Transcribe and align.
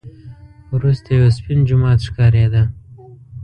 وروسته 0.73 1.09
یو 1.19 1.29
سپین 1.37 1.59
جومات 1.67 1.99
ښکارېده. 2.07 2.63